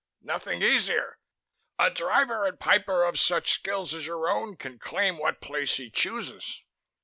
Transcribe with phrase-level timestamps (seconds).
[0.23, 1.19] "Nothing easier.
[1.77, 5.91] A Driver and Piper of such skills as your own can claim what place he
[5.91, 6.63] chooses."